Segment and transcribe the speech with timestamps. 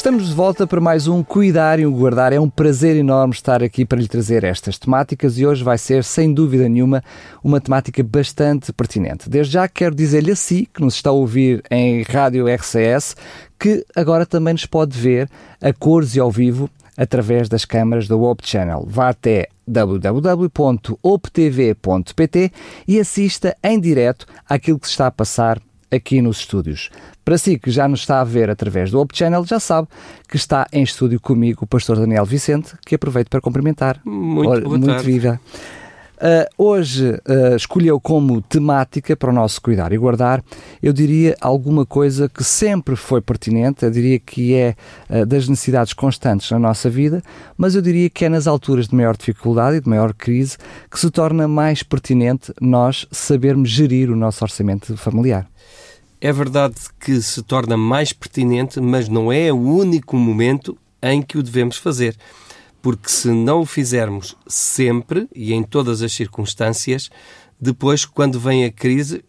[0.00, 2.32] Estamos de volta para mais um Cuidar e um Guardar.
[2.32, 6.02] É um prazer enorme estar aqui para lhe trazer estas temáticas e hoje vai ser,
[6.04, 7.04] sem dúvida nenhuma,
[7.44, 9.28] uma temática bastante pertinente.
[9.28, 13.14] Desde já quero dizer-lhe a si, que nos está a ouvir em Rádio RCS,
[13.58, 15.28] que agora também nos pode ver
[15.60, 18.86] a cores e ao vivo através das câmaras da Op Channel.
[18.88, 20.12] Vá até www.optv.pt
[22.88, 26.88] e assista em direto àquilo que se está a passar aqui nos estúdios.
[27.24, 29.88] Para si que já nos está a ver através do Op Channel, já sabe
[30.28, 34.00] que está em estúdio comigo o pastor Daniel Vicente, que aproveito para cumprimentar.
[34.04, 35.04] Muito, boa muito tarde.
[35.04, 35.40] viva.
[36.20, 40.44] Uh, hoje uh, escolheu como temática para o nosso cuidar e guardar,
[40.82, 44.74] eu diria alguma coisa que sempre foi pertinente, eu diria que é
[45.08, 47.22] uh, das necessidades constantes na nossa vida,
[47.56, 50.58] mas eu diria que é nas alturas de maior dificuldade e de maior crise
[50.90, 55.48] que se torna mais pertinente nós sabermos gerir o nosso orçamento familiar.
[56.20, 61.38] É verdade que se torna mais pertinente, mas não é o único momento em que
[61.38, 62.14] o devemos fazer.
[62.82, 67.10] Porque se não o fizermos sempre e em todas as circunstâncias,
[67.58, 69.24] depois, quando vem a crise,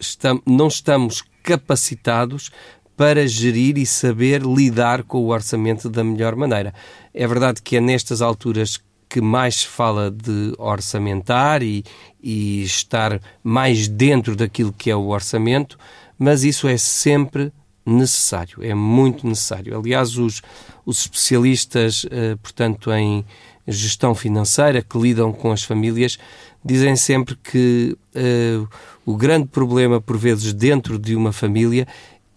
[0.45, 2.52] não estamos capacitados
[2.97, 6.73] para gerir e saber lidar com o orçamento da melhor maneira.
[7.14, 11.84] É verdade que é nestas alturas que mais se fala de orçamentar e,
[12.22, 15.78] e estar mais dentro daquilo que é o orçamento,
[16.22, 17.52] mas isso é sempre
[17.83, 19.75] necessário, é muito necessário.
[19.75, 20.39] Aliás, os,
[20.86, 23.25] os especialistas, eh, portanto, em
[23.67, 26.19] gestão financeira que lidam com as famílias
[26.63, 28.63] dizem sempre que eh,
[29.03, 31.88] o grande problema, por vezes, dentro de uma família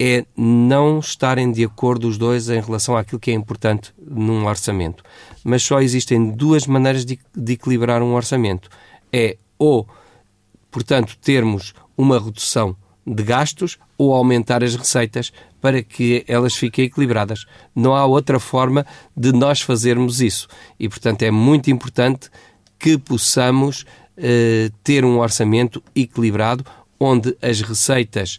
[0.01, 5.05] é não estarem de acordo os dois em relação àquilo que é importante num orçamento.
[5.45, 8.71] Mas só existem duas maneiras de, de equilibrar um orçamento.
[9.13, 9.87] É ou,
[10.71, 12.75] portanto, termos uma redução
[13.07, 17.47] de gastos ou aumentar as receitas para que elas fiquem equilibradas.
[17.75, 20.49] Não há outra forma de nós fazermos isso.
[20.79, 22.31] E, portanto, é muito importante
[22.79, 23.85] que possamos
[24.17, 26.65] eh, ter um orçamento equilibrado
[27.01, 28.39] onde as receitas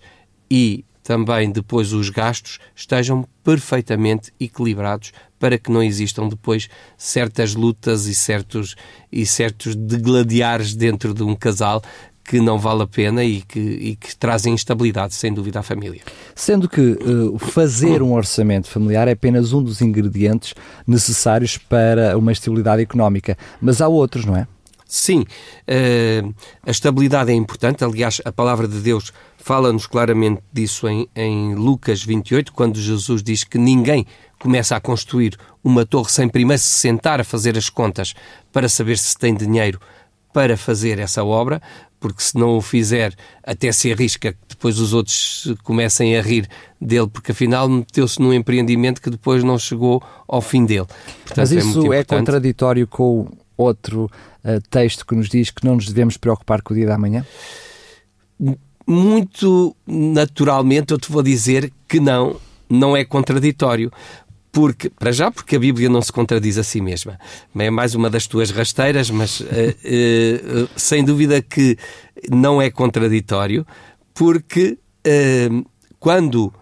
[0.50, 6.68] e também depois os gastos estejam perfeitamente equilibrados para que não existam depois
[6.98, 8.76] certas lutas e certos,
[9.12, 11.84] e certos degladiares dentro de um casal
[12.26, 16.02] que não vale a pena e que, e que trazem instabilidade, sem dúvida, à família.
[16.34, 20.56] Sendo que uh, fazer um orçamento familiar é apenas um dos ingredientes
[20.88, 24.48] necessários para uma estabilidade económica, mas há outros, não é?
[24.88, 26.34] Sim, uh,
[26.66, 27.84] a estabilidade é importante.
[27.84, 33.44] Aliás, a palavra de Deus fala-nos claramente disso em, em Lucas 28, quando Jesus diz
[33.44, 34.06] que ninguém
[34.40, 38.14] começa a construir uma torre sem primeiro se sentar a fazer as contas
[38.52, 39.80] para saber se tem dinheiro
[40.36, 41.62] para fazer essa obra,
[41.98, 46.46] porque se não o fizer, até se arrisca que depois os outros comecem a rir
[46.80, 50.88] dele, porque afinal meteu-se num empreendimento que depois não chegou ao fim dele.
[51.24, 54.12] Portanto, Mas isso é, é contraditório com outro
[54.44, 57.26] uh, texto que nos diz que não nos devemos preocupar com o dia da manhã?
[58.86, 62.36] Muito naturalmente eu te vou dizer que não,
[62.70, 63.90] não é contraditório,
[64.56, 67.20] porque, para já, porque a Bíblia não se contradiz a si mesma.
[67.58, 71.78] É mais uma das tuas rasteiras, mas uh, uh, sem dúvida que
[72.32, 73.68] não é contraditório,
[74.14, 75.66] porque uh,
[76.00, 76.54] quando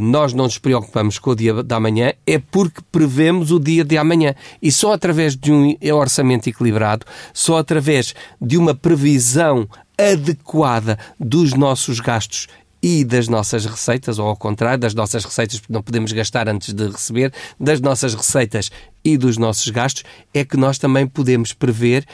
[0.00, 3.98] nós não nos preocupamos com o dia da manhã é porque prevemos o dia de
[3.98, 4.32] amanhã.
[4.62, 7.04] E só através de um orçamento equilibrado,
[7.34, 9.68] só através de uma previsão
[9.98, 12.46] adequada dos nossos gastos
[12.82, 16.72] e das nossas receitas, ou ao contrário, das nossas receitas, porque não podemos gastar antes
[16.72, 18.70] de receber, das nossas receitas
[19.04, 22.06] e dos nossos gastos, é que nós também podemos prever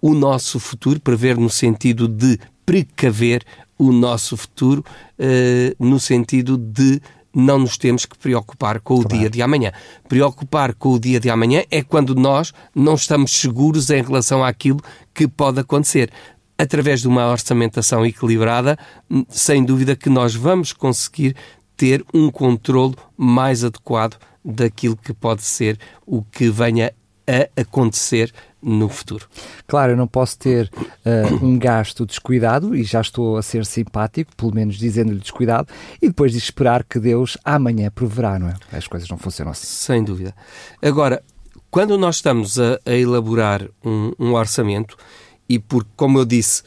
[0.00, 3.44] o nosso futuro, prever no sentido de precaver
[3.78, 4.84] o nosso futuro,
[5.18, 7.00] uh, no sentido de
[7.34, 9.16] não nos temos que preocupar com o claro.
[9.16, 9.72] dia de amanhã.
[10.08, 14.80] Preocupar com o dia de amanhã é quando nós não estamos seguros em relação àquilo
[15.14, 16.10] que pode acontecer
[16.58, 18.76] através de uma orçamentação equilibrada,
[19.08, 21.36] hum, sem dúvida que nós vamos conseguir
[21.76, 26.92] ter um controle mais adequado daquilo que pode ser o que venha
[27.28, 29.28] a acontecer no futuro.
[29.66, 34.34] Claro, eu não posso ter uh, um gasto descuidado e já estou a ser simpático,
[34.34, 35.68] pelo menos dizendo-lhe descuidado,
[36.02, 38.54] e depois de esperar que Deus amanhã proverá, não é?
[38.72, 39.66] As coisas não funcionam assim.
[39.66, 40.34] Sem dúvida.
[40.82, 41.22] Agora,
[41.70, 44.96] quando nós estamos a, a elaborar um, um orçamento,
[45.48, 46.62] e porque, como eu disse,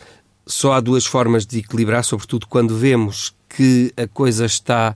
[0.46, 4.96] só há duas formas de equilibrar, sobretudo quando vemos que a coisa está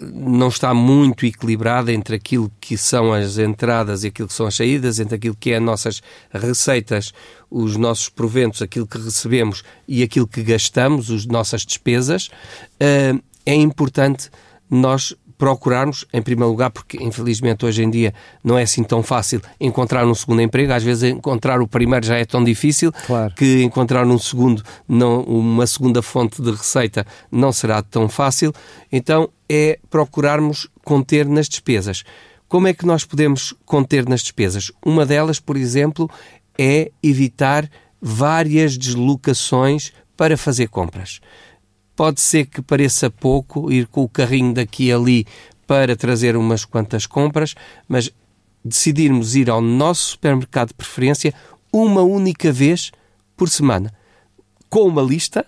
[0.00, 4.54] não está muito equilibrada entre aquilo que são as entradas e aquilo que são as
[4.54, 7.12] saídas, entre aquilo que é as nossas receitas,
[7.50, 12.30] os nossos proventos, aquilo que recebemos e aquilo que gastamos, as nossas despesas,
[12.78, 13.14] eh,
[13.44, 14.30] é importante
[14.70, 18.12] nós procurarmos, em primeiro lugar, porque infelizmente hoje em dia
[18.42, 22.16] não é assim tão fácil encontrar um segundo emprego, às vezes encontrar o primeiro já
[22.16, 23.32] é tão difícil claro.
[23.34, 28.52] que encontrar um segundo, não, uma segunda fonte de receita não será tão fácil.
[28.90, 32.02] Então é procurarmos conter nas despesas.
[32.48, 34.72] Como é que nós podemos conter nas despesas?
[34.84, 36.10] Uma delas, por exemplo,
[36.58, 37.70] é evitar
[38.00, 41.20] várias deslocações para fazer compras.
[41.98, 45.26] Pode ser que pareça pouco ir com o carrinho daqui e ali
[45.66, 47.56] para trazer umas quantas compras,
[47.88, 48.08] mas
[48.64, 51.34] decidirmos ir ao nosso supermercado de preferência
[51.72, 52.92] uma única vez
[53.36, 53.92] por semana,
[54.70, 55.44] com uma lista.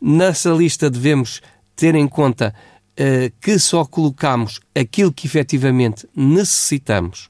[0.00, 1.40] Nessa lista devemos
[1.76, 2.52] ter em conta
[2.98, 7.28] uh, que só colocamos aquilo que efetivamente necessitamos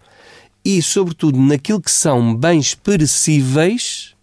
[0.65, 4.17] e, sobretudo, naquilo que são bens perecíveis,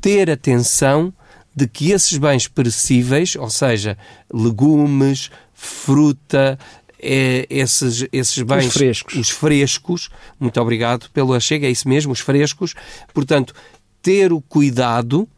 [0.00, 1.12] ter atenção
[1.54, 3.96] de que esses bens perecíveis, ou seja,
[4.32, 6.58] legumes, fruta,
[6.98, 8.66] é, esses, esses bens.
[8.66, 9.14] Os frescos.
[9.14, 10.10] Os frescos,
[10.40, 12.74] muito obrigado pelo achego, é isso mesmo, os frescos.
[13.12, 13.54] Portanto,
[14.02, 15.28] ter o cuidado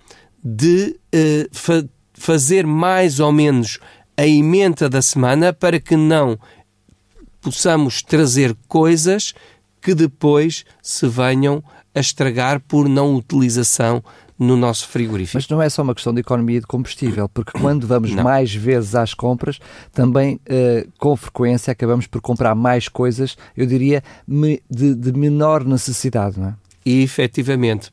[0.42, 1.84] de uh, fa
[2.18, 3.78] fazer mais ou menos
[4.16, 6.38] a emenda da semana para que não
[7.42, 9.34] possamos trazer coisas
[9.82, 11.62] que depois se venham
[11.94, 14.02] a estragar por não utilização
[14.38, 15.36] no nosso frigorífico.
[15.36, 18.22] Mas não é só uma questão de economia de combustível, porque quando vamos não.
[18.22, 19.58] mais vezes às compras,
[19.92, 24.02] também uh, com frequência acabamos por comprar mais coisas, eu diria,
[24.68, 26.54] de, de menor necessidade, não é?
[26.84, 27.90] E efetivamente,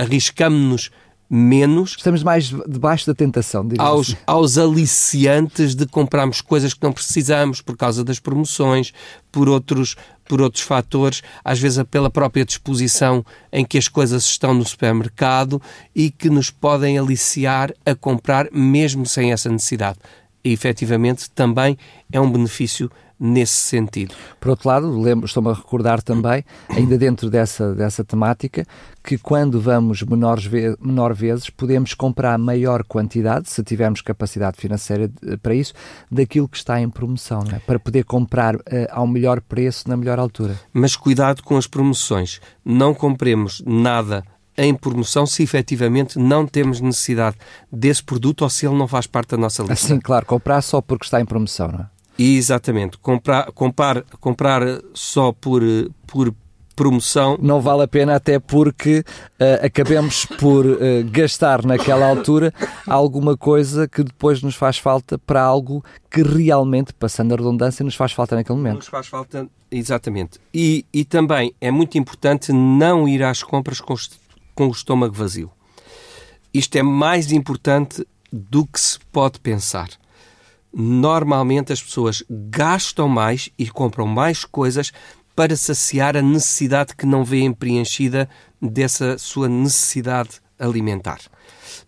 [0.00, 0.90] arriscamos-nos
[1.34, 1.94] menos.
[1.96, 4.18] Estamos mais debaixo da tentação, aos, assim.
[4.26, 8.92] aos aliciantes de comprarmos coisas que não precisamos por causa das promoções,
[9.30, 9.96] por outros,
[10.28, 15.60] por outros fatores, às vezes pela própria disposição em que as coisas estão no supermercado
[15.96, 19.98] e que nos podem aliciar a comprar mesmo sem essa necessidade.
[20.44, 21.78] E efetivamente também
[22.12, 24.14] é um benefício nesse sentido.
[24.40, 28.66] Por outro lado, lembro, estou-me a recordar também, ainda dentro dessa, dessa temática,
[29.02, 35.10] que quando vamos menores ve menor vezes, podemos comprar maior quantidade, se tivermos capacidade financeira
[35.42, 35.72] para isso,
[36.10, 37.58] daquilo que está em promoção, é?
[37.60, 38.60] para poder comprar uh,
[38.90, 40.58] ao melhor preço, na melhor altura.
[40.72, 42.40] Mas cuidado com as promoções.
[42.64, 44.24] Não compremos nada
[44.56, 47.36] em promoção se efetivamente não temos necessidade
[47.70, 49.86] desse produto ou se ele não faz parte da nossa lista.
[49.86, 51.91] Assim, claro, comprar só porque está em promoção, não é?
[52.18, 52.98] Exatamente.
[52.98, 54.62] Comprar, comprar, comprar
[54.94, 55.62] só por,
[56.06, 56.34] por
[56.74, 57.38] promoção.
[57.40, 60.78] Não vale a pena, até porque uh, acabemos por uh,
[61.10, 62.52] gastar naquela altura
[62.86, 67.94] alguma coisa que depois nos faz falta para algo que realmente, passando a redundância, nos
[67.94, 68.76] faz falta naquele momento.
[68.76, 70.38] Nos faz falta, exatamente.
[70.52, 73.94] E, e também é muito importante não ir às compras com,
[74.54, 75.50] com o estômago vazio.
[76.52, 79.88] Isto é mais importante do que se pode pensar
[80.74, 84.92] normalmente as pessoas gastam mais e compram mais coisas
[85.34, 88.28] para saciar a necessidade que não vêem preenchida
[88.60, 91.18] dessa sua necessidade alimentar.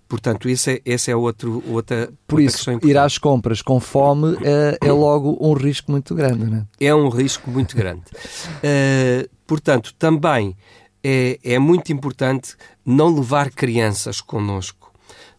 [0.08, 4.36] Portanto, esse é, esse é outro, outra, Por outra isso, ir às compras com fome
[4.42, 6.86] é, é, logo um risco muito grande, não é?
[6.86, 8.02] É um risco muito grande.
[8.02, 10.56] uh, portanto, também
[11.02, 14.92] é, é muito importante não levar crianças connosco,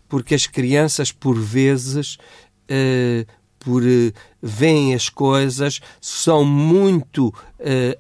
[0.10, 2.18] porque as crianças, por vezes,
[2.70, 3.26] uh,
[3.60, 7.34] por uh, veem as coisas, são muito uh,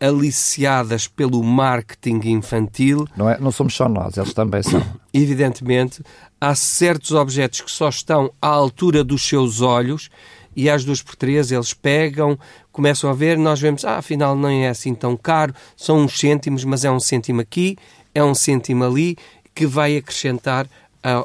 [0.06, 3.08] aliciadas pelo marketing infantil.
[3.18, 4.84] Não, é, não somos só nós, eles também são.
[5.12, 6.04] Evidentemente,
[6.40, 10.10] há certos objetos que só estão à altura dos seus olhos
[10.56, 12.38] e às duas por três eles pegam,
[12.72, 16.64] começam a ver, nós vemos, ah, afinal não é assim tão caro, são uns cêntimos,
[16.64, 17.76] mas é um cêntimo aqui,
[18.14, 19.18] é um cêntimo ali,
[19.54, 20.68] que vai acrescentar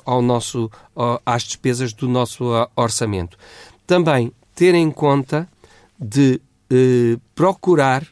[0.04, 0.70] ao nosso,
[1.24, 2.44] às despesas do nosso
[2.76, 3.36] orçamento
[3.90, 5.48] também ter em conta
[5.98, 8.06] de eh, procurar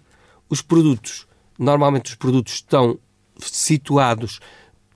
[0.50, 1.24] os produtos.
[1.56, 2.98] Normalmente os produtos estão
[3.38, 4.40] situados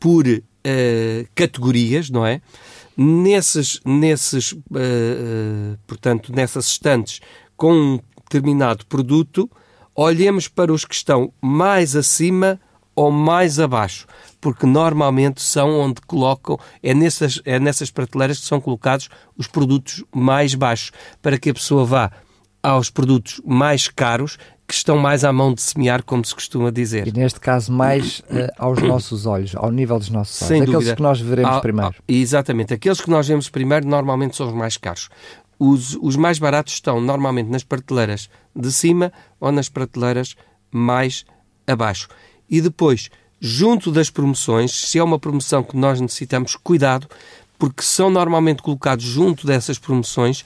[0.00, 2.42] por eh, categorias, não é?
[2.96, 7.20] Nesses, nesses eh, portanto, nessas estantes
[7.56, 9.48] com um determinado produto,
[9.94, 12.60] olhemos para os que estão mais acima
[12.96, 14.04] ou mais abaixo,
[14.42, 19.08] porque normalmente são onde colocam, é nessas, é nessas prateleiras que são colocados
[19.38, 20.90] os produtos mais baixos,
[21.22, 22.10] para que a pessoa vá
[22.60, 27.06] aos produtos mais caros que estão mais à mão de semear, como se costuma dizer.
[27.06, 30.48] E neste caso, mais uh, aos nossos olhos, ao nível dos nossos olhos.
[30.48, 30.96] Sem Aqueles dúvida.
[30.96, 31.94] que nós veremos ah, primeiro.
[31.96, 32.74] Ah, exatamente.
[32.74, 35.08] Aqueles que nós vemos primeiro normalmente são os mais caros.
[35.56, 40.34] os, os mais baratos estão normalmente nas prateleiras de cima ou nas prateleiras
[40.72, 41.24] mais
[41.64, 42.08] abaixo.
[42.50, 43.08] E depois,
[43.44, 47.08] junto das promoções, se é uma promoção que nós necessitamos, cuidado,
[47.58, 50.44] porque são normalmente colocados junto dessas promoções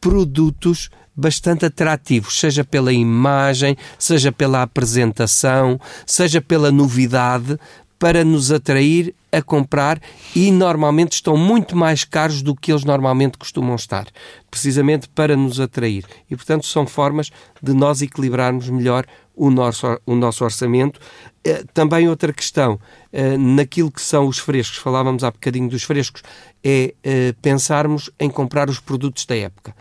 [0.00, 7.58] produtos bastante atrativos, seja pela imagem, seja pela apresentação, seja pela novidade,
[7.98, 10.00] para nos atrair a comprar
[10.34, 14.08] e normalmente estão muito mais caros do que eles normalmente costumam estar,
[14.50, 16.04] precisamente para nos atrair.
[16.28, 17.30] E, portanto, são formas
[17.62, 21.00] de nós equilibrarmos melhor o nosso, o nosso orçamento.
[21.44, 22.78] Eh, também outra questão,
[23.12, 26.22] eh, naquilo que são os frescos, falávamos há bocadinho dos frescos,
[26.62, 29.74] é eh, pensarmos em comprar os produtos da época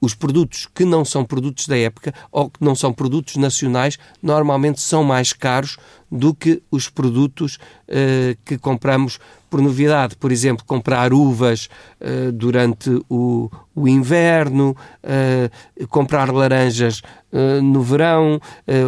[0.00, 4.80] os produtos que não são produtos da época ou que não são produtos nacionais normalmente
[4.80, 5.76] são mais caros
[6.08, 7.58] do que os produtos
[8.44, 9.18] que compramos
[9.52, 10.16] por novidade.
[10.16, 11.68] Por exemplo, comprar uvas
[12.00, 17.02] uh, durante o, o inverno, uh, comprar laranjas
[17.62, 18.38] no verão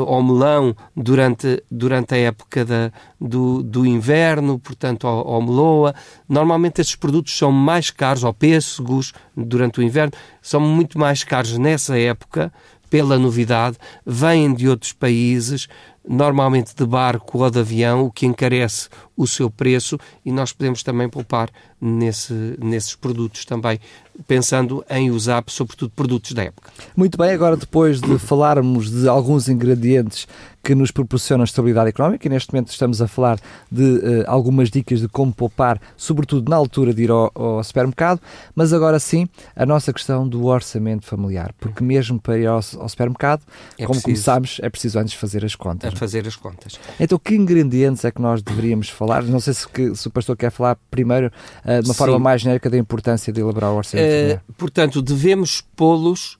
[0.07, 5.95] ou melão durante, durante a época da, do, do inverno, portanto, ao, ao meloa.
[6.29, 11.57] Normalmente estes produtos são mais caros, ou pêssegos durante o inverno, são muito mais caros
[11.57, 12.53] nessa época
[12.91, 15.67] pela novidade, vêm de outros países,
[16.07, 20.83] normalmente de barco ou de avião, o que encarece o seu preço e nós podemos
[20.83, 21.49] também poupar
[21.81, 23.79] nesse, nesses produtos também,
[24.27, 26.71] pensando em usar, sobretudo, produtos da época.
[26.97, 30.27] Muito bem, agora depois de falarmos de alguns ingredientes
[30.65, 33.39] que nos proporcionam estabilidade económica, e neste momento estamos a falar
[33.71, 38.19] de uh, algumas dicas de como poupar, sobretudo na altura de ir ao, ao, supermercado,
[38.55, 42.89] mas agora sim, a nossa questão do orçamento familiar, porque mesmo para ir ao, ao
[42.89, 43.43] supermercado,
[43.79, 45.93] é como preciso, começámos, é preciso antes fazer as contas.
[45.93, 46.81] É fazer as contas.
[46.99, 49.23] Então, que ingredientes é que nós deveríamos falar?
[49.23, 51.31] Não sei se, que, se o pastor quer falar primeiro,
[51.63, 51.99] uh, de uma sim.
[51.99, 54.45] forma mais genérica, da importância de elaborar o orçamento uh, familiar.
[54.57, 56.39] Portanto, devemos pô-los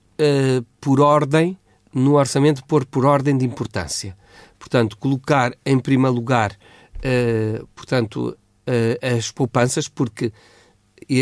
[0.79, 1.57] por ordem
[1.95, 4.17] no orçamento pôr por ordem de importância.
[4.59, 8.37] Portanto, colocar em primeiro lugar, uh, portanto,
[8.67, 10.33] uh, as poupanças, porque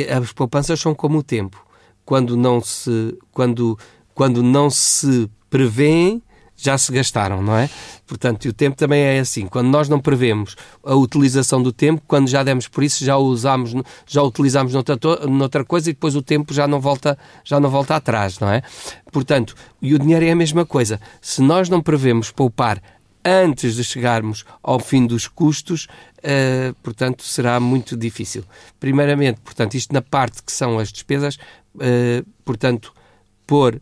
[0.10, 1.64] as poupanças são como o tempo.
[2.04, 3.78] Quando não se, quando,
[4.16, 6.24] quando não se prevêem,
[6.56, 7.70] já se gastaram, não é?
[8.06, 9.48] Portanto, o tempo também é assim.
[9.48, 13.24] Quando nós não prevemos a utilização do tempo, quando já demos por isso, já o
[13.24, 13.74] usamos,
[14.06, 17.96] já utilizamos noutra, noutra coisa e depois o tempo já não volta, já não volta
[17.96, 18.62] atrás, não é?
[19.12, 21.00] Portanto, e o dinheiro é a mesma coisa.
[21.22, 22.82] Se nós não prevemos poupar
[23.26, 25.88] antes de chegarmos ao fim dos custos,
[26.20, 28.44] uh, portanto, será muito difícil.
[28.80, 31.38] Primeiramente, portanto, isto na parte que são as despesas,
[31.76, 32.94] uh, portanto,
[33.48, 33.82] pôr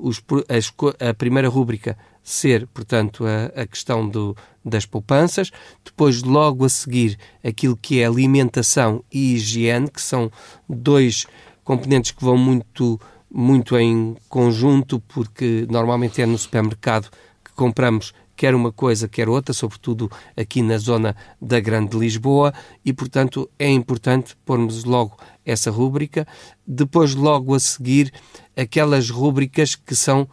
[0.00, 5.50] os, as, a primeira rúbrica ser, portanto, a, a questão do, das poupanças,
[5.84, 10.30] depois, logo a seguir, aquilo que é alimentação e higiene, que são
[10.68, 11.26] dois
[11.62, 12.98] componentes que vão muito,
[13.30, 17.10] muito em conjunto, porque normalmente é no supermercado
[17.44, 18.14] que compramos
[18.44, 22.52] quer uma coisa, quer outra, sobretudo aqui na zona da Grande Lisboa,
[22.84, 26.28] e portanto é importante pormos logo essa rúbrica.
[26.66, 28.12] Depois, logo a seguir,
[28.54, 30.28] aquelas rúbricas que são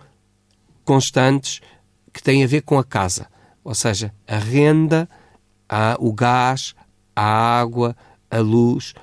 [0.84, 1.62] constantes,
[2.12, 3.27] que têm a ver com a casa,
[3.63, 5.08] ou seja, a renda,
[5.70, 6.75] a, o gás,
[7.15, 7.24] a
[7.62, 7.96] água,
[8.30, 8.94] a luz,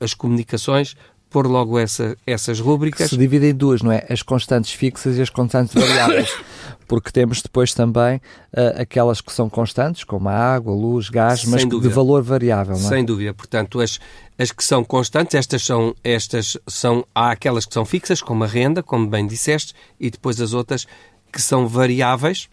[0.00, 0.96] as comunicações,
[1.32, 3.08] pôr logo essa, essas rúbricas.
[3.08, 4.04] Se divide em duas, não é?
[4.08, 6.30] As constantes fixas e as constantes variáveis.
[6.86, 11.40] porque temos depois também uh, aquelas que são constantes, como a água, a luz, gás,
[11.40, 11.88] Sem mas dúvida.
[11.88, 12.76] de valor variável.
[12.76, 12.88] Não é?
[12.88, 13.32] Sem dúvida.
[13.32, 13.98] Portanto, as,
[14.38, 18.46] as que são constantes, estas são, estas são, há aquelas que são fixas, como a
[18.46, 20.86] renda, como bem disseste, e depois as outras
[21.32, 22.48] que são variáveis.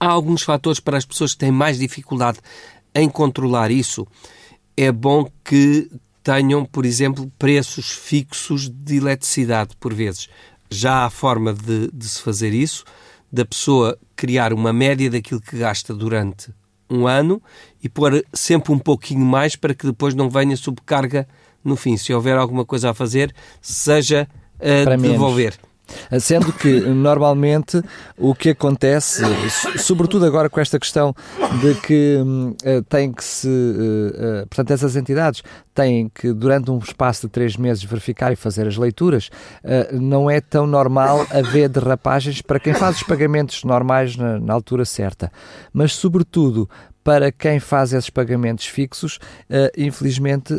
[0.00, 2.38] Há alguns fatores para as pessoas que têm mais dificuldade
[2.94, 4.06] em controlar isso.
[4.74, 5.90] É bom que
[6.22, 10.28] tenham, por exemplo, preços fixos de eletricidade, por vezes.
[10.70, 12.84] Já há forma de, de se fazer isso,
[13.30, 16.52] da pessoa criar uma média daquilo que gasta durante
[16.88, 17.42] um ano
[17.82, 21.26] e pôr sempre um pouquinho mais para que depois não venha sobrecarga
[21.64, 21.96] no fim.
[21.96, 24.28] Se houver alguma coisa a fazer, seja
[24.60, 25.54] a devolver.
[25.56, 25.71] Menos.
[26.20, 27.82] Sendo que normalmente
[28.16, 29.22] o que acontece,
[29.78, 31.14] sobretudo agora com esta questão
[31.60, 33.48] de que uh, tem que se.
[33.48, 35.42] Uh, uh, portanto, essas entidades
[35.74, 39.30] têm que, durante um espaço de três meses, verificar e fazer as leituras,
[39.90, 44.84] não é tão normal haver derrapagens para quem faz os pagamentos normais na, na altura
[44.84, 45.32] certa.
[45.72, 46.68] Mas, sobretudo,
[47.02, 49.18] para quem faz esses pagamentos fixos,
[49.74, 50.54] infelizmente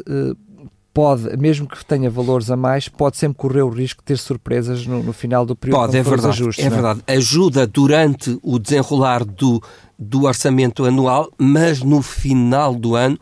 [0.93, 4.85] pode, mesmo que tenha valores a mais, pode sempre correr o risco de ter surpresas
[4.85, 5.79] no, no final do período.
[5.79, 6.27] Pode, é verdade.
[6.27, 7.01] Ajustes, é, é verdade.
[7.07, 9.61] Ajuda durante o desenrolar do,
[9.97, 13.17] do orçamento anual, mas no final do ano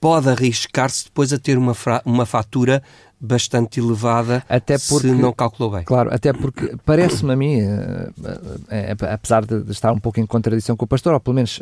[0.00, 2.82] pode arriscar-se depois a ter uma, uma fatura
[3.26, 5.84] bastante elevada até porque, se não calculou bem.
[5.84, 10.76] Claro, até porque parece-me a mim, uh, uh, apesar de, estar um pouco em contradição
[10.76, 11.60] com o pastor, ou pelo menos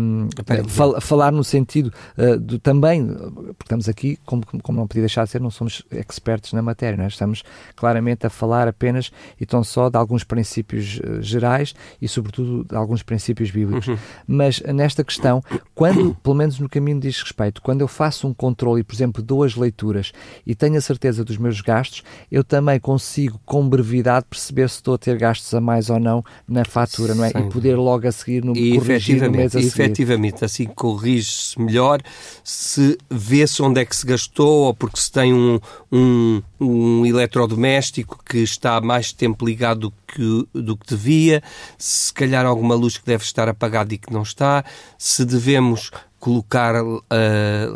[0.00, 0.28] um,
[0.68, 1.92] fal, falar no sentido
[2.40, 6.52] do também, porque estamos aqui, como, como não podia deixar de ser, não somos expertos
[6.52, 7.06] na matéria, é?
[7.06, 7.42] estamos
[7.74, 13.02] claramente a falar apenas e tão só de alguns princípios gerais e, sobretudo, de alguns
[13.02, 13.88] princípios bíblicos.
[13.88, 13.98] Uhum.
[14.26, 15.42] Mas nesta questão,
[15.74, 19.22] quando, pelo menos no caminho diz respeito, quando eu faço um controle e, por exemplo,
[19.22, 20.12] dou as leituras
[20.46, 24.94] e tenho a certeza dos meus gastos, eu também consigo, com brevidade, perceber se estou
[24.94, 27.30] a ter gastos a mais ou não na fatura, não é?
[27.30, 27.38] Sim.
[27.38, 29.66] E poder logo a seguir no, e corrigir no mês a seguir.
[29.66, 32.00] Efetivamente, assim corrige-se melhor
[32.44, 35.58] se vê-se onde é que se gastou ou porque se tem um,
[35.90, 41.42] um, um eletrodoméstico que está mais tempo ligado do que, do que devia,
[41.78, 44.64] se calhar alguma luz que deve estar apagada e que não está,
[44.98, 46.96] se devemos colocar uh,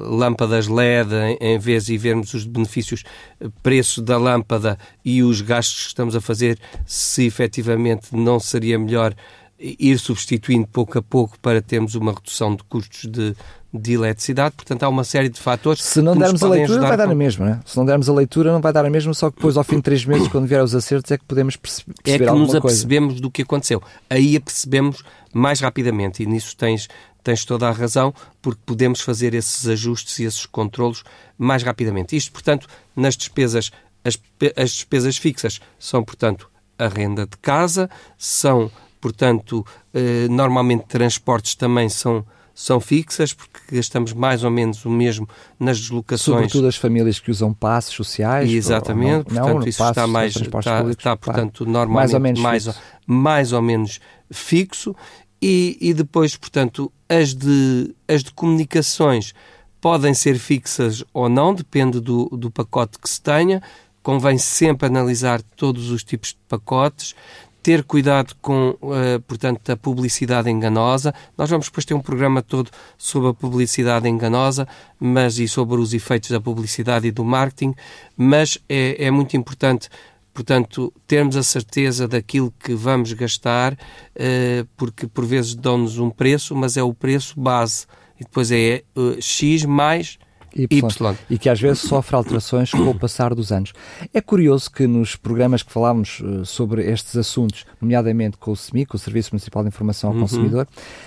[0.08, 3.04] lâmpadas LED em, em, vez de vermos os benefícios,
[3.40, 8.78] eh, preço da lâmpada e os gastos que estamos a fazer, se efetivamente não seria
[8.78, 9.14] melhor
[9.60, 13.36] ir substituindo pouco a pouco para termos uma redução de custos de,
[13.72, 14.54] de eletricidade.
[14.56, 15.82] Portanto, há uma série de fatores.
[15.82, 17.12] Se não dermos a leitura, vai dar com...
[17.12, 17.60] a mesma, não é?
[17.64, 19.76] Se não dermos a leitura, não vai dar a mesma, só que depois, ao fim
[19.76, 21.92] de três meses, quando vier os acertos, é que podemos perceber.
[22.04, 23.22] É que nos apercebemos coisa.
[23.22, 23.82] do que aconteceu.
[24.08, 26.88] Aí apercebemos mais rapidamente, e nisso tens,
[27.22, 31.02] tens toda a razão, porque podemos fazer esses ajustes e esses controlos
[31.38, 32.16] mais rapidamente.
[32.16, 33.70] Isto, portanto, nas despesas,
[34.04, 34.18] as,
[34.56, 41.88] as despesas fixas são, portanto, a renda de casa, são, portanto, eh, normalmente transportes também
[41.88, 42.24] são
[42.60, 45.26] são fixas, porque gastamos mais ou menos o mesmo
[45.58, 46.36] nas deslocações.
[46.36, 48.50] Sobretudo as famílias que usam passos sociais.
[48.50, 52.40] Exatamente, ou, não, portanto, não, isso está mais, está, está, portanto, normalmente mais ou menos,
[52.40, 54.00] mais, mais ou menos
[54.30, 54.94] fixo.
[55.42, 59.34] E, e depois, portanto, as de, as de comunicações
[59.80, 63.62] podem ser fixas ou não, depende do, do pacote que se tenha.
[64.02, 67.14] Convém sempre analisar todos os tipos de pacotes
[67.62, 71.14] ter cuidado com, uh, portanto, a publicidade enganosa.
[71.36, 74.66] Nós vamos depois ter um programa todo sobre a publicidade enganosa,
[74.98, 77.74] mas e sobre os efeitos da publicidade e do marketing,
[78.16, 79.88] mas é, é muito importante
[80.32, 86.54] portanto, termos a certeza daquilo que vamos gastar, uh, porque por vezes dão-nos um preço,
[86.54, 87.86] mas é o preço base.
[88.18, 90.18] E depois é uh, X mais
[90.54, 90.66] Y.
[90.68, 91.16] y.
[91.28, 93.72] E que às vezes sofre alterações com o passar dos anos.
[94.12, 98.86] É curioso que nos programas que falámos uh, sobre estes assuntos, nomeadamente com o SMI,
[98.86, 100.22] com o Serviço Municipal de Informação ao uhum.
[100.22, 100.66] Consumidor,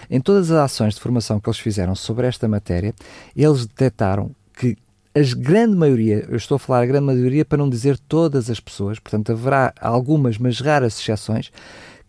[0.10, 2.94] em todas as ações de formação que eles fizeram sobre esta matéria,
[3.36, 4.78] eles detectaram que
[5.15, 8.60] a grande maioria, eu estou a falar a grande maioria para não dizer todas as
[8.60, 11.52] pessoas, portanto haverá algumas, mas raras exceções,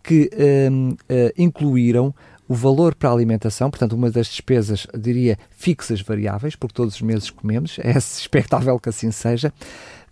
[0.03, 2.15] que uh, uh, incluíram
[2.49, 7.03] o valor para a alimentação, portanto, uma das despesas, diria, fixas variáveis, porque todos os
[7.03, 9.53] meses comemos, é expectável que assim seja.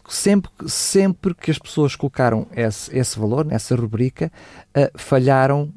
[0.09, 4.33] Sempre, sempre que as pessoas colocaram esse, esse valor, nessa rubrica,
[4.76, 5.72] uh, falharam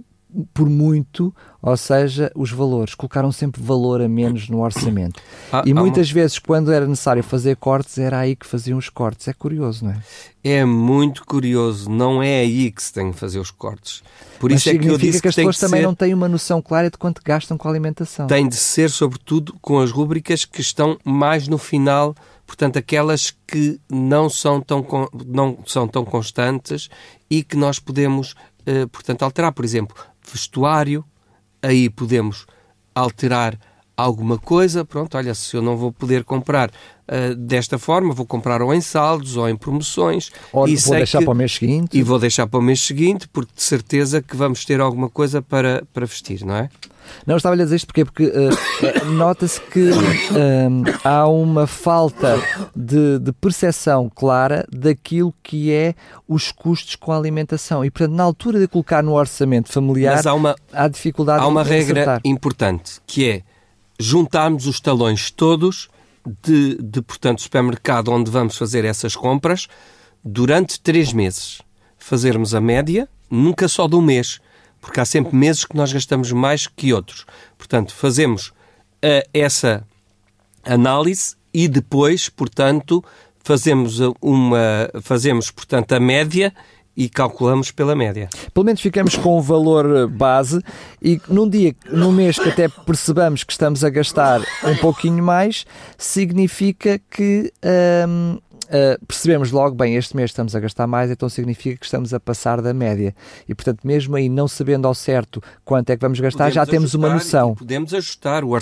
[0.53, 5.21] por muito, ou seja, os valores, colocaram sempre valor a menos no orçamento.
[5.51, 6.13] Ah, e muitas uma...
[6.13, 9.27] vezes, quando era necessário fazer cortes, era aí que faziam os cortes.
[9.27, 10.01] É curioso, não é?
[10.43, 11.89] É muito curioso.
[11.89, 14.03] Não é aí que se tem que fazer os cortes.
[14.39, 15.87] Por Mas isso é que eu disse que, as pessoas também ser...
[15.87, 18.27] não têm uma noção clara de quanto gastam com a alimentação.
[18.27, 23.79] Tem de ser, sobretudo, com as rúbricas que estão mais no final portanto, aquelas que
[23.89, 24.85] não são tão,
[25.25, 26.89] não são tão constantes
[27.29, 29.51] e que nós podemos, eh, portanto, alterar.
[29.51, 29.95] Por exemplo,
[30.31, 31.03] vestuário,
[31.61, 32.45] aí podemos
[32.93, 33.59] alterar
[33.95, 34.85] alguma coisa.
[34.85, 36.71] Pronto, olha, se eu não vou poder comprar
[37.09, 40.31] uh, desta forma, vou comprar ou em saldos ou em promoções.
[40.51, 41.25] Ou e vou deixar que...
[41.25, 41.97] para o mês seguinte.
[41.97, 45.41] E vou deixar para o mês seguinte, porque de certeza que vamos ter alguma coisa
[45.41, 46.69] para, para vestir, não é?
[47.25, 49.91] Não, estava a dizer isto porque, porque uh, nota-se que
[51.03, 52.41] há uma falta
[52.75, 55.93] de, de percepção clara daquilo que é
[56.27, 57.85] os custos com a alimentação.
[57.85, 61.47] E, portanto, na altura de colocar no orçamento familiar, Mas há, uma, há dificuldade Há
[61.47, 62.21] uma regra acertar.
[62.25, 63.43] importante, que é
[63.99, 65.89] juntarmos os talões todos
[66.43, 69.67] de, de, portanto, supermercado onde vamos fazer essas compras
[70.23, 71.61] durante três meses.
[71.97, 74.39] Fazermos a média, nunca só de um mês
[74.85, 77.25] porque há sempre meses que nós gastamos mais que outros.
[77.57, 79.83] Portanto, fazemos uh, essa
[80.63, 83.03] análise e depois, portanto,
[83.43, 86.53] fazemos uma fazemos, portanto, a média
[86.95, 88.29] e calculamos pela média.
[88.53, 90.61] Pelo menos ficamos com o valor base
[91.01, 95.65] e num dia, num mês que até percebamos que estamos a gastar um pouquinho mais,
[95.97, 97.51] significa que
[98.07, 102.13] hum, uh, percebemos logo, bem, este mês estamos a gastar mais, então significa que estamos
[102.13, 103.15] a passar da média.
[103.47, 106.65] E, portanto, mesmo aí não sabendo ao certo quanto é que vamos gastar, podemos já
[106.65, 107.55] temos uma noção.
[107.55, 108.57] Podemos ajustar, o,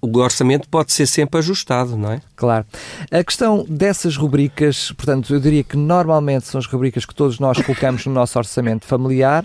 [0.00, 2.20] o orçamento pode ser sempre ajustado, não é?
[2.36, 2.66] Claro.
[3.10, 7.60] A questão dessas rubricas, portanto, eu diria que normalmente são as rubricas que todos nós
[7.60, 9.44] colocamos no nosso orçamento familiar.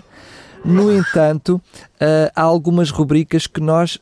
[0.64, 3.98] No entanto, uh, há algumas rubricas que nós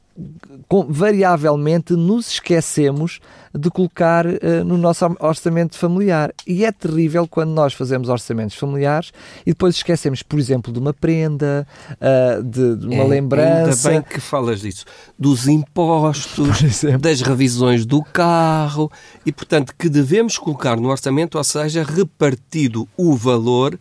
[0.89, 3.21] variavelmente nos esquecemos
[3.55, 6.33] de colocar uh, no nosso orçamento familiar.
[6.47, 9.13] E é terrível quando nós fazemos orçamentos familiares
[9.45, 13.91] e depois esquecemos, por exemplo, de uma prenda, uh, de, de, uma é, lembrança.
[13.91, 14.85] Ainda bem que falas disso.
[15.19, 18.91] Dos impostos, das revisões do carro
[19.25, 23.79] e, portanto, que devemos colocar no orçamento, ou seja, repartido o valor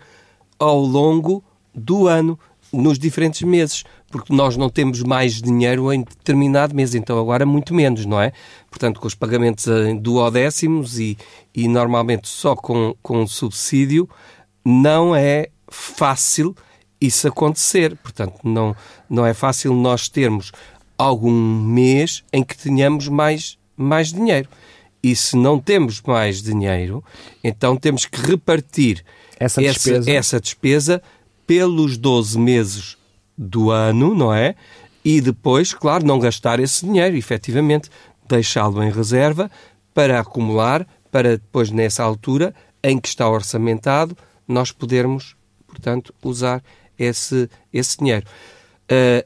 [0.60, 2.40] ao longo do ano
[2.76, 7.74] nos diferentes meses, porque nós não temos mais dinheiro em determinado mês, então agora muito
[7.74, 8.32] menos, não é?
[8.70, 9.66] Portanto, com os pagamentos
[10.02, 11.18] duodécimos e,
[11.54, 14.10] e normalmente só com, com subsídio,
[14.64, 16.56] não é fácil
[17.00, 17.96] isso acontecer.
[17.98, 18.76] Portanto, não,
[19.10, 20.52] não é fácil nós termos
[20.98, 24.50] algum mês em que tenhamos mais, mais dinheiro.
[25.04, 27.04] E se não temos mais dinheiro,
[27.44, 29.04] então temos que repartir
[29.40, 31.02] essa despesa, essa, essa despesa
[31.46, 32.98] pelos 12 meses
[33.38, 34.56] do ano, não é?
[35.04, 37.90] E depois, claro, não gastar esse dinheiro, efetivamente,
[38.28, 39.52] deixá-lo em reserva
[39.94, 42.54] para acumular, para depois, nessa altura
[42.84, 45.36] em que está orçamentado, nós podermos,
[45.68, 46.64] portanto, usar
[46.98, 48.26] esse, esse dinheiro.
[48.92, 49.26] Uh,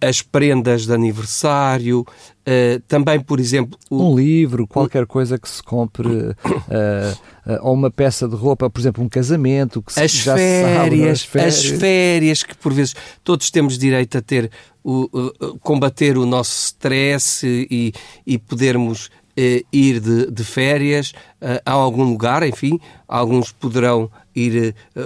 [0.00, 3.78] as prendas de aniversário, uh, também, por exemplo...
[3.90, 4.10] O...
[4.10, 8.80] Um livro, qualquer coisa que se compre, uh, uh, ou uma peça de roupa, por
[8.80, 11.54] exemplo, um casamento, que as já férias, sabe, férias.
[11.54, 14.50] As férias, que por vezes todos temos direito a ter,
[14.82, 15.06] o,
[15.60, 17.92] combater o nosso stress e,
[18.26, 19.10] e podermos
[19.72, 21.12] ir de, de férias
[21.64, 25.02] a algum lugar, enfim, alguns poderão ir uh,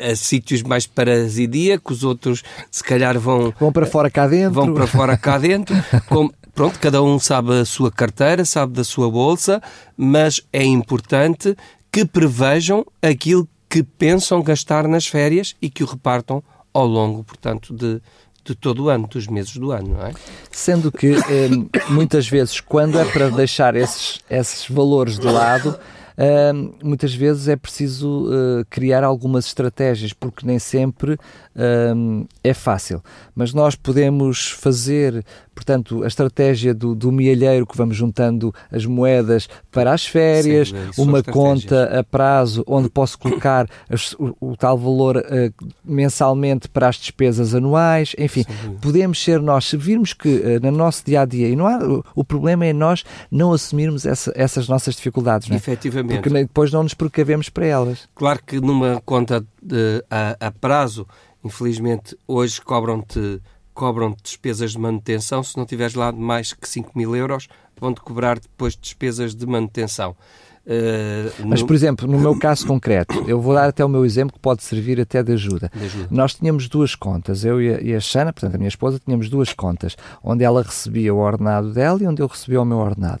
[0.00, 3.52] a, a sítios mais paradisíacos, outros se calhar vão...
[3.58, 4.52] Vão para fora cá dentro.
[4.52, 5.74] Vão para fora cá dentro.
[6.08, 9.62] com, pronto, cada um sabe a sua carteira, sabe da sua bolsa,
[9.96, 11.56] mas é importante
[11.92, 17.74] que prevejam aquilo que pensam gastar nas férias e que o repartam ao longo, portanto,
[17.74, 18.00] de,
[18.44, 20.12] de todo o ano, dos meses do ano, não é?
[20.50, 21.48] Sendo que eh,
[21.88, 25.78] muitas vezes, quando é para deixar esses, esses valores de lado,
[26.18, 33.02] uh, muitas vezes é preciso uh, criar algumas estratégias, porque nem sempre uh, é fácil.
[33.34, 35.24] Mas nós podemos fazer,
[35.54, 41.02] portanto, a estratégia do, do mielheiro que vamos juntando as moedas para as férias, Sim,
[41.02, 45.50] uma conta a prazo onde posso colocar as, o, o, tal valor eh,
[45.84, 48.76] mensalmente para as despesas anuais, enfim, Sim.
[48.80, 52.04] podemos ser nós, se virmos que no nosso dia a dia, e não há, o,
[52.14, 55.58] o problema é nós não assumirmos essa, essas nossas dificuldades, não é?
[55.58, 56.03] Efetivamente.
[56.08, 58.08] Porque depois não nos precavemos para elas.
[58.14, 61.06] Claro que numa conta de, a, a prazo,
[61.44, 63.40] infelizmente, hoje cobram-te
[63.74, 65.42] cobram despesas de manutenção.
[65.42, 70.16] Se não tiveres lá mais que 5 mil euros, vão-te cobrar depois despesas de manutenção.
[70.64, 71.66] Uh, Mas, no...
[71.66, 74.62] por exemplo, no meu caso concreto, eu vou dar até o meu exemplo que pode
[74.62, 75.70] servir até de ajuda.
[75.74, 76.08] De ajuda.
[76.10, 79.28] Nós tínhamos duas contas, eu e a, e a Xana, portanto a minha esposa, tínhamos
[79.28, 83.20] duas contas, onde ela recebia o ordenado dela e onde eu recebia o meu ordenado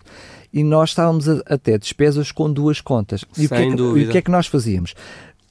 [0.54, 3.24] e nós estávamos a, a ter despesas com duas contas.
[3.36, 4.06] E Sem o, que é que, dúvida.
[4.06, 4.94] e o que é que nós fazíamos?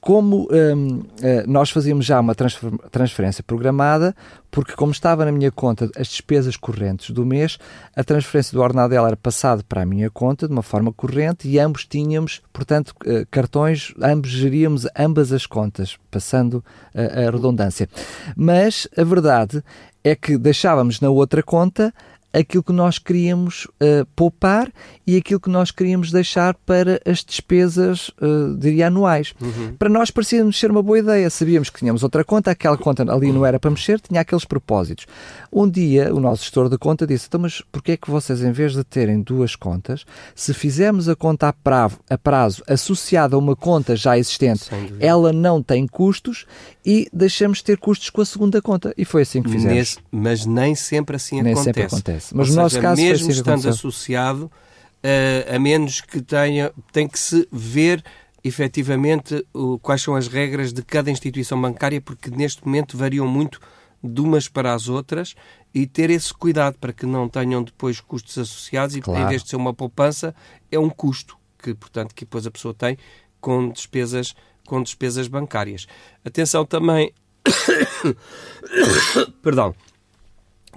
[0.00, 4.14] como um, uh, eh, nós fazíamos já uma transferência programada,
[4.50, 7.56] porque como estava na minha conta as despesas correntes do mês,
[7.96, 11.48] a transferência do ordenado dela era passada para a minha conta de uma forma corrente
[11.48, 16.62] e ambos tínhamos, portanto, uh, cartões, ambos geríamos ambas as contas, passando
[16.94, 17.88] uh, a redundância.
[18.36, 19.64] Mas a verdade
[20.04, 21.94] é que deixávamos na outra conta
[22.34, 24.70] aquilo que nós queríamos uh, poupar
[25.06, 29.34] e aquilo que nós queríamos deixar para as despesas, uh, diria, anuais.
[29.40, 29.76] Uhum.
[29.78, 31.30] Para nós parecia-nos ser uma boa ideia.
[31.30, 35.06] Sabíamos que tínhamos outra conta, aquela conta ali não era para mexer, tinha aqueles propósitos.
[35.52, 38.52] Um dia, o nosso gestor de conta disse, então, mas porquê é que vocês, em
[38.52, 43.38] vez de terem duas contas, se fizermos a conta a prazo, a prazo associada a
[43.38, 44.68] uma conta já existente,
[44.98, 46.46] ela não tem custos
[46.84, 48.92] e deixamos de ter custos com a segunda conta.
[48.96, 49.74] E foi assim que fizemos.
[49.74, 51.64] Nesse, mas nem sempre assim nem acontece.
[51.64, 52.36] Sempre acontece.
[52.36, 57.08] Mas Ou no nosso caso mesmo assim estando associado, uh, a menos que tenha, tem
[57.08, 58.04] que se ver
[58.42, 63.58] efetivamente o, quais são as regras de cada instituição bancária, porque neste momento variam muito
[64.02, 65.34] de umas para as outras
[65.74, 69.24] e ter esse cuidado para que não tenham depois custos associados e claro.
[69.24, 70.34] em vez de ser uma poupança,
[70.70, 72.98] é um custo que, portanto, que depois a pessoa tem
[73.40, 74.34] com despesas
[74.66, 75.86] com despesas bancárias.
[76.24, 77.12] Atenção também.
[79.42, 79.74] Perdão.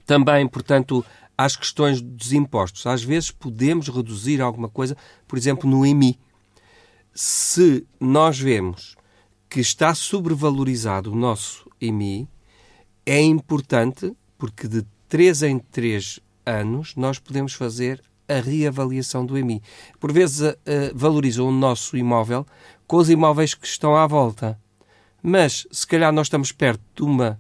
[0.06, 1.04] Também, portanto,
[1.38, 2.86] às questões dos impostos.
[2.88, 4.98] Às vezes podemos reduzir alguma coisa,
[5.28, 6.20] por exemplo, no IMI.
[7.14, 8.96] se nós vemos
[9.50, 12.28] que está sobrevalorizado o nosso IMI,
[13.06, 19.62] é importante, porque de 3 em 3 anos nós podemos fazer a reavaliação do IMI.
[20.00, 20.56] Por vezes uh,
[20.94, 22.46] valorizam o nosso imóvel
[22.88, 24.58] com os imóveis que estão à volta.
[25.22, 27.40] Mas, se calhar, nós estamos perto de uma,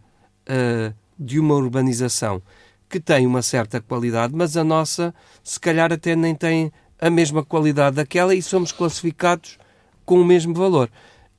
[0.50, 2.42] uh, de uma urbanização
[2.90, 7.44] que tem uma certa qualidade, mas a nossa, se calhar, até nem tem a mesma
[7.44, 9.58] qualidade daquela e somos classificados
[10.06, 10.90] com o mesmo valor.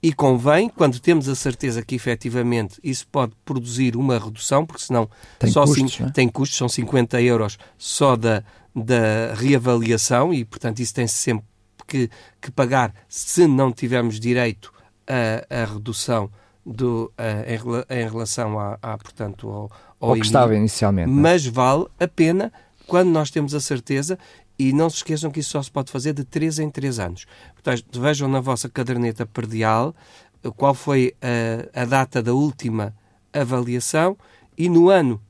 [0.01, 5.09] E convém, quando temos a certeza que efetivamente isso pode produzir uma redução, porque senão
[5.39, 6.11] tem só custos, é?
[6.11, 8.45] tem custos, são 50 euros só da,
[8.75, 11.45] da reavaliação e, portanto, isso tem-se sempre
[11.89, 14.73] que, que, pagar se não tivermos direito
[15.51, 16.31] a redução
[16.65, 17.11] do,
[17.47, 21.11] em, em, relação a, a portanto, ao, ao, ao que estava inicialmente.
[21.11, 21.13] É?
[21.13, 22.53] Mas vale a pena
[22.87, 24.19] quando nós temos a certeza
[24.59, 27.27] e não se esqueçam que isso só se pode fazer de 3 em 3 anos.
[27.55, 29.95] Portanto, vejam na vossa caderneta perdial
[30.57, 32.95] qual foi a, a data da última
[33.33, 34.17] avaliação
[34.57, 35.21] e no ano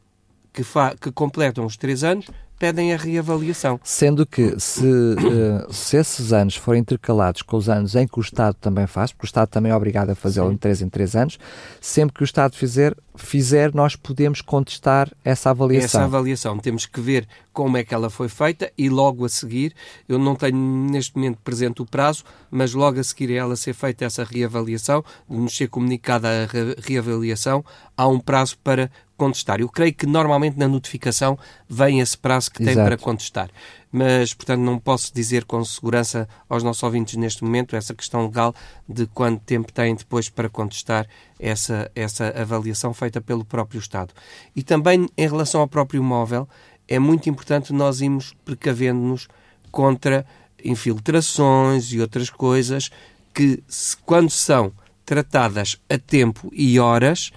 [0.53, 0.63] que,
[1.01, 2.27] que completam os 3 anos,
[2.59, 3.79] pedem a reavaliação.
[3.85, 8.21] Sendo que se, uh, se esses anos forem intercalados com os anos em que o
[8.21, 11.17] Estado também faz, porque o Estado também é obrigado a fazê-lo em 3 em 3
[11.17, 11.39] anos,
[11.81, 16.01] sempre que o Estado fizer, fizer, nós podemos contestar essa avaliação.
[16.01, 16.59] Essa avaliação.
[16.59, 19.75] Temos que ver como é que ela foi feita e logo a seguir,
[20.09, 23.75] eu não tenho neste momento presente o prazo, mas logo a seguir a ela ser
[23.75, 27.65] feita essa reavaliação, de nos ser comunicada a reavaliação,
[27.97, 29.61] há um prazo para contestar.
[29.61, 32.87] Eu creio que normalmente na notificação vem esse prazo que tem Exato.
[32.87, 33.51] para contestar.
[33.91, 38.55] Mas, portanto, não posso dizer com segurança aos nossos ouvintes neste momento essa questão legal
[38.89, 41.07] de quanto tempo têm depois para contestar
[41.39, 44.15] essa, essa avaliação feita pelo próprio Estado.
[44.55, 46.49] E também em relação ao próprio móvel,
[46.87, 49.29] é muito importante nós irmos precavendo-nos
[49.71, 50.25] contra
[50.65, 52.91] infiltrações e outras coisas
[53.35, 53.63] que,
[54.05, 54.73] quando são
[55.05, 57.31] tratadas a tempo e horas,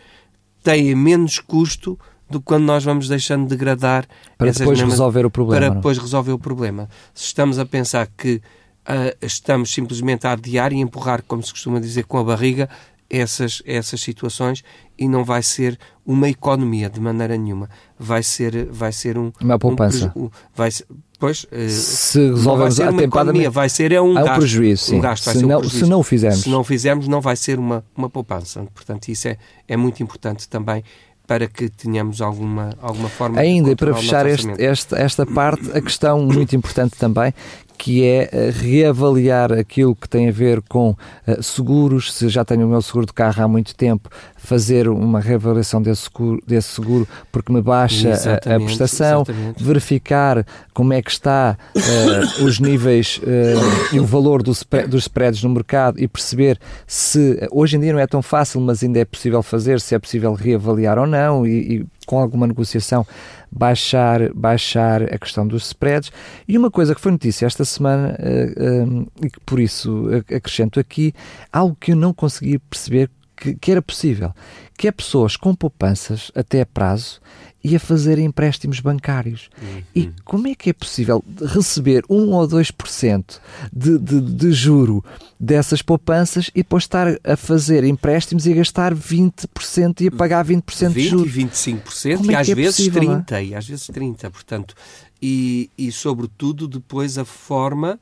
[0.62, 1.98] têm menos custo
[2.30, 5.60] do que quando nós vamos deixando degradar para depois mesmas, resolver o problema.
[5.60, 5.76] Para não?
[5.76, 6.90] depois resolver o problema.
[7.14, 11.80] Se estamos a pensar que uh, estamos simplesmente a adiar e empurrar, como se costuma
[11.80, 12.70] dizer, com a barriga,
[13.12, 14.64] essas, essas situações
[14.98, 17.70] e não vai ser uma economia de maneira nenhuma.
[18.00, 19.32] Vai ser, vai ser um.
[19.42, 20.12] Uma poupança.
[20.16, 20.86] Um, vai ser,
[21.20, 24.84] Pois, se resolvermos vai ser uma economia, vai ser é um, é um gasto, prejuízo,
[24.86, 24.98] sim.
[24.98, 25.86] Um gasto, se, não, um prejuízo.
[25.86, 26.40] se não o fizermos.
[26.40, 28.66] Se não fizermos, não vai ser uma, uma poupança.
[28.74, 30.84] Portanto, isso é, é muito importante também
[31.28, 36.24] para que tenhamos alguma, alguma forma Ainda, para fechar este, esta, esta parte, a questão
[36.26, 37.32] muito importante também,
[37.82, 42.68] que é eh, reavaliar aquilo que tem a ver com uh, seguros, se já tenho
[42.68, 47.08] o meu seguro de carro há muito tempo, fazer uma reavaliação desse seguro, desse seguro
[47.32, 49.64] porque me baixa a, a, prestação, exatamente.
[49.64, 55.06] verificar como é que está uh, os níveis uh, e o valor do spread, dos
[55.06, 59.00] spreads no mercado e perceber se, hoje em dia não é tão fácil, mas ainda
[59.00, 63.08] é possível fazer, se é possível reavaliar ou não e, e com alguma negociação
[63.52, 66.12] baixar, baixar a questão dos spreads.
[66.48, 70.80] E uma coisa que foi notícia esta semana, uh, uh, e que por isso acrescento
[70.80, 71.14] aqui,
[71.52, 74.34] algo que eu não consegui perceber que, que, era possível,
[74.78, 77.20] que é pessoas com poupanças até a prazo
[77.64, 79.50] e a fazer empréstimos bancários.
[79.62, 79.84] Uhum.
[79.96, 83.40] E como é que é possível receber 1 ou 2%
[83.72, 85.04] de, de, de juro
[85.40, 90.46] dessas poupanças e depois estar a fazer empréstimos e a gastar 20% e a pagar
[90.46, 91.32] 20%, 20 de juros?
[91.32, 93.46] 20 e 25% como e é às é vezes possível, 30%, é?
[93.46, 94.76] e às vezes 30%, portanto,
[95.22, 98.00] e, e sobretudo depois a forma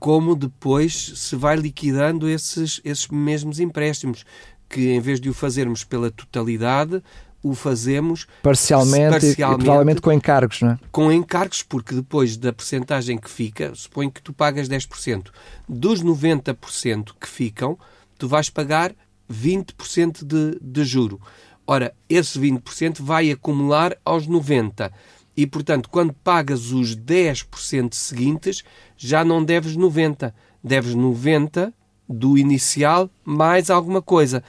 [0.00, 4.24] como depois se vai liquidando esses, esses mesmos empréstimos,
[4.66, 7.02] que em vez de o fazermos pela totalidade,
[7.42, 10.78] o fazemos parcialmente, parcialmente e, provavelmente com encargos, não é?
[10.92, 15.28] Com encargos, porque depois da percentagem que fica, suponho que tu pagas 10%.
[15.68, 17.78] Dos 90% que ficam,
[18.18, 18.94] tu vais pagar
[19.30, 21.20] 20% de, de juro.
[21.66, 24.90] Ora, esse 20% vai acumular aos 90%.
[25.36, 28.62] E, portanto, quando pagas os 10% seguintes,
[28.96, 30.32] já não deves 90%.
[30.62, 31.72] Deves 90%
[32.06, 34.42] do inicial mais alguma coisa.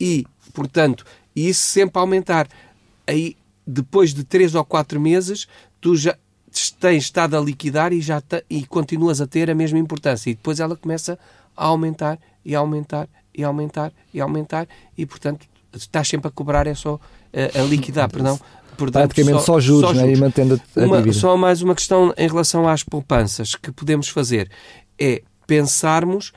[0.00, 1.04] E, portanto,
[1.46, 2.48] isso sempre a aumentar.
[3.06, 5.46] Aí, depois de 3 ou 4 meses,
[5.80, 6.16] tu já
[6.80, 10.30] tens estado a liquidar e, já e continuas a ter a mesma importância.
[10.30, 11.18] E depois ela começa
[11.56, 15.46] a aumentar e a aumentar e a aumentar e a aumentar e, portanto,
[15.76, 16.98] estás sempre a cobrar é só
[17.32, 18.38] a, a liquidar, perdão.
[18.76, 20.08] Portanto, Praticamente só, só juros, só juros.
[20.08, 20.14] Né?
[20.14, 24.08] e mantendo a, a uma, Só mais uma questão em relação às poupanças que podemos
[24.08, 24.48] fazer
[24.98, 26.32] é pensarmos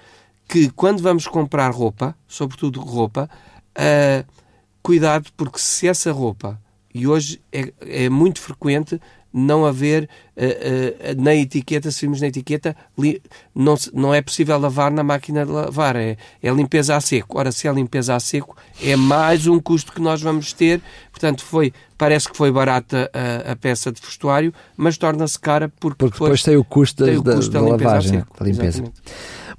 [0.48, 3.30] que quando vamos comprar roupa, sobretudo roupa,
[3.78, 4.41] uh,
[4.82, 6.60] cuidado porque se essa roupa,
[6.94, 9.00] e hoje é, é muito frequente
[9.34, 13.22] não haver uh, uh, na etiqueta, se vimos na etiqueta, li,
[13.56, 17.38] não, não é possível lavar na máquina de lavar, é, é limpeza a seco.
[17.40, 20.82] Ora, se é limpeza a seco, é mais um custo que nós vamos ter.
[21.12, 25.98] Portanto, foi, parece que foi barata a, a peça de vestuário, mas torna-se cara porque,
[25.98, 28.46] porque depois, depois tem o custo, tem o custo da, da, da lavagem, seco, da
[28.46, 28.68] limpeza.
[28.68, 29.02] Exatamente.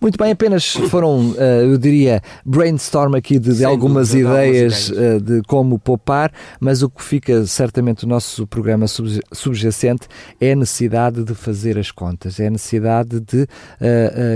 [0.03, 4.93] Muito bem, apenas foram, uh, eu diria, brainstorm aqui de, de algumas dúvida, ideias, de,
[4.95, 5.15] ideias.
[5.15, 10.09] Uh, de como poupar, mas o que fica certamente o nosso programa subjacente
[10.41, 13.47] é a necessidade de fazer as contas, é a necessidade de uh,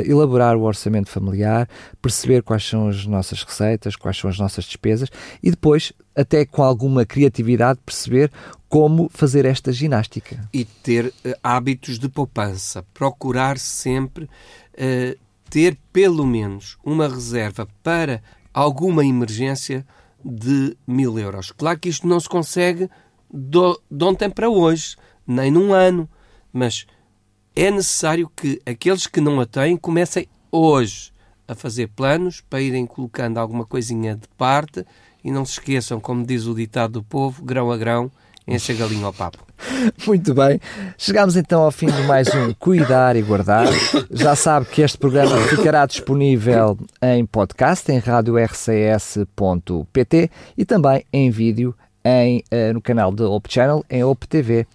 [0.08, 1.68] elaborar o orçamento familiar,
[2.00, 5.08] perceber quais são as nossas receitas, quais são as nossas despesas
[5.42, 8.30] e depois até com alguma criatividade, perceber
[8.68, 10.48] como fazer esta ginástica.
[10.52, 12.84] E ter uh, hábitos de poupança.
[12.94, 14.28] Procurar sempre
[15.50, 19.86] ter pelo menos uma reserva para alguma emergência
[20.24, 21.52] de mil euros.
[21.52, 22.90] Claro que isto não se consegue
[23.30, 26.08] do, de ontem para hoje, nem num ano,
[26.52, 26.86] mas
[27.54, 31.12] é necessário que aqueles que não a têm comecem hoje
[31.46, 34.84] a fazer planos para irem colocando alguma coisinha de parte
[35.22, 38.10] e não se esqueçam, como diz o ditado do povo, grão a grão,
[38.46, 39.45] enche a galinha ao papo.
[40.06, 40.60] Muito bem.
[40.96, 43.66] Chegamos então ao fim de mais um Cuidar e Guardar.
[44.10, 49.20] Já sabe que este programa ficará disponível em podcast em radiorcs.pt
[50.56, 54.66] e também em vídeo em, uh, no canal da optv.pt.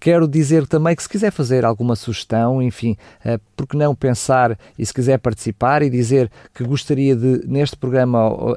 [0.00, 4.58] Quero dizer também que se quiser fazer alguma sugestão, enfim, uh, por que não pensar
[4.78, 8.56] e se quiser participar e dizer que gostaria de, neste programa, uh,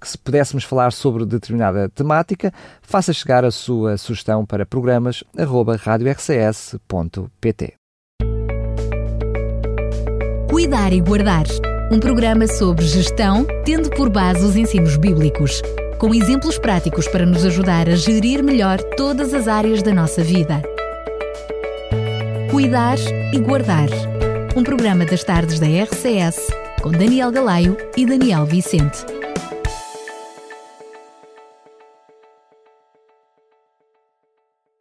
[0.00, 2.52] que se pudéssemos falar sobre determinada temática,
[2.82, 7.74] faça chegar a sua sugestão para programas arroba radiorcs.pt.
[10.50, 11.46] Cuidar e Guardar
[11.92, 15.62] um programa sobre gestão, tendo por base os ensinos bíblicos
[15.98, 20.62] com exemplos práticos para nos ajudar a gerir melhor todas as áreas da nossa vida.
[22.50, 22.98] Cuidar
[23.32, 23.88] e Guardar.
[24.56, 26.48] Um programa das tardes da RCS
[26.82, 29.15] com Daniel Galaio e Daniel Vicente.